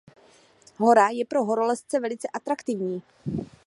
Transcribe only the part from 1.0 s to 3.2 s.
je pro horolezce velice atraktivní.